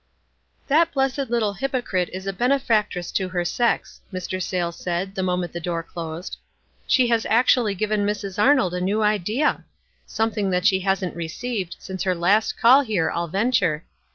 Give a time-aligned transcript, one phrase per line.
[0.67, 4.41] "That blessed little hypocrite is a benefactress to her sex," Mr.
[4.41, 6.37] Sayles said, the moment the door closed."
[6.87, 8.41] She has actually given Mrs.
[8.41, 9.61] Ar nold a new idea I
[10.07, 11.43] Something that she hasn't i7a 174 WISE AND OTHERWISE.
[11.43, 13.85] received since her last call here, I'll venture.